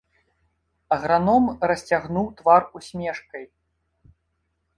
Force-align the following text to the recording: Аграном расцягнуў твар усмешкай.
Аграном 0.95 1.45
расцягнуў 1.73 2.27
твар 2.41 2.61
усмешкай. 2.81 3.45